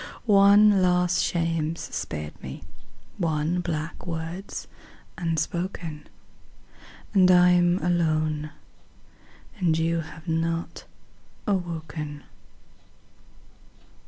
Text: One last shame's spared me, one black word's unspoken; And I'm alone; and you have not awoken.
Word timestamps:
One 0.25 0.81
last 0.81 1.21
shame's 1.21 1.79
spared 1.93 2.41
me, 2.41 2.63
one 3.19 3.59
black 3.59 4.07
word's 4.07 4.65
unspoken; 5.15 6.09
And 7.13 7.29
I'm 7.29 7.77
alone; 7.83 8.49
and 9.59 9.77
you 9.77 9.99
have 9.99 10.27
not 10.27 10.85
awoken. 11.45 12.23